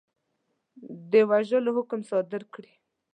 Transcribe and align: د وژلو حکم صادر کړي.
د 1.11 1.13
وژلو 1.31 1.71
حکم 1.77 2.01
صادر 2.11 2.41
کړي. 2.53 2.73